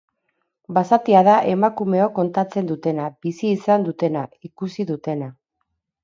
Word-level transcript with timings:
Basatia 0.75 1.19
da 1.25 1.33
emakumeok 1.49 2.15
kontatzen 2.15 2.71
dutena, 2.71 3.05
bizi 3.25 3.51
izan 3.57 3.85
dutena, 3.89 4.23
ikusi 4.49 4.87
dutena. 4.93 5.29